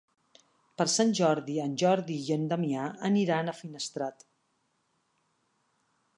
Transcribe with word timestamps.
Per 0.81 0.87
Sant 0.93 1.11
Jordi 1.19 1.57
en 1.67 1.75
Jordi 1.81 2.15
i 2.29 2.33
en 2.37 2.47
Damià 2.55 2.87
aniran 3.11 3.53
a 3.53 3.57
Finestrat. 3.59 4.27